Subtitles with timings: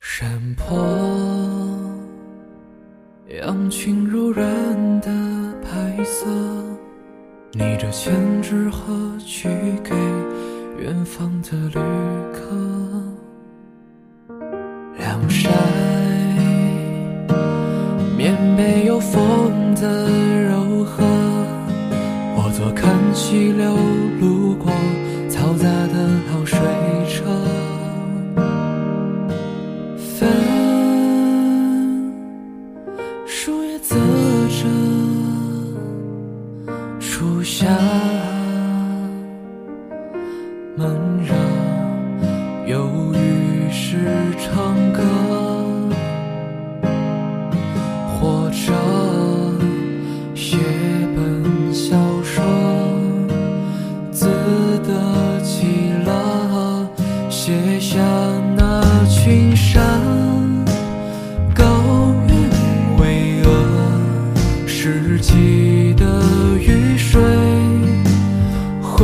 [0.00, 0.26] 山
[0.56, 0.78] 坡，
[3.28, 4.44] 羊群柔软
[5.02, 5.10] 的
[5.62, 6.26] 白色，
[7.52, 8.88] 逆着千纸鹤
[9.18, 9.46] 去
[9.84, 9.94] 给
[10.82, 11.74] 远方的旅
[12.32, 12.40] 客。
[14.96, 15.50] 凉晒，
[18.16, 20.08] 棉被有风的
[20.48, 21.04] 柔和，
[22.36, 23.76] 我坐看溪流
[37.42, 38.39] 想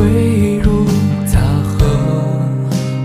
[0.07, 0.85] 汇入
[1.25, 1.85] 杂河，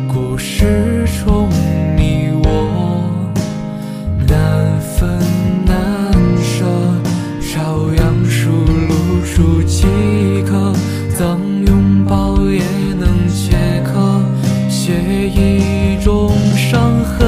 [0.06, 1.48] 故事中
[1.96, 3.32] 你我
[4.28, 5.18] 难分
[5.66, 6.64] 难舍，
[7.40, 8.50] 朝阳树
[8.88, 9.82] 露出几
[10.46, 10.72] 颗，
[11.18, 12.62] 当拥抱也
[12.96, 14.22] 能解渴，
[14.70, 14.92] 写
[15.28, 17.21] 一种伤痕，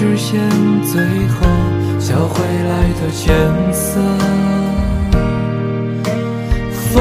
[0.00, 0.40] 实现
[0.82, 1.46] 最后，
[1.98, 3.36] 笑会来的浅
[3.70, 4.00] 色
[6.72, 6.96] 风，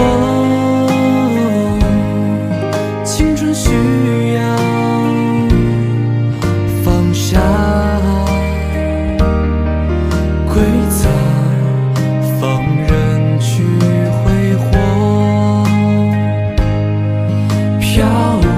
[3.05, 3.71] 青春需
[4.35, 4.41] 要
[6.83, 7.39] 放下
[10.53, 11.07] 规则，
[12.41, 13.63] 放任去
[14.25, 14.27] 挥
[14.57, 14.67] 霍。
[17.79, 18.48] 漂。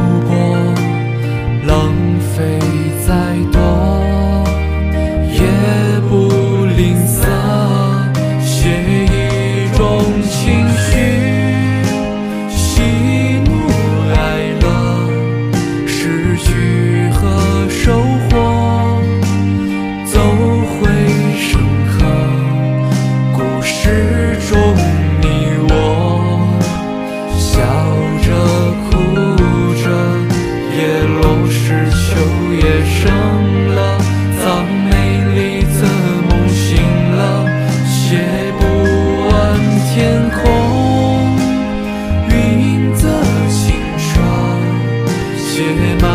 [45.82, 46.11] me